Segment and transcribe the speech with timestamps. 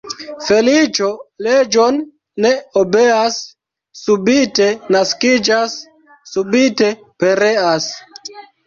[0.45, 1.09] Feliĉo
[1.47, 1.99] leĝon
[2.47, 2.53] ne
[2.83, 3.39] obeas,
[4.07, 5.81] subite naskiĝas,
[6.35, 7.95] subite pereas.